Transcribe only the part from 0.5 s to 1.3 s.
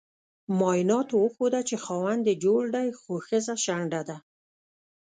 معایناتو